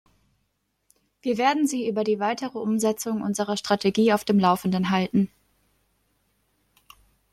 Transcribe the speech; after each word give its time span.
Wir 1.21 1.37
werden 1.37 1.67
Sie 1.67 1.87
über 1.87 2.03
die 2.03 2.19
weitere 2.19 2.57
Umsetzung 2.57 3.21
unserer 3.21 3.55
Strategie 3.55 4.13
auf 4.13 4.25
dem 4.25 4.39
Laufenden 4.39 4.89
halten. 4.89 5.29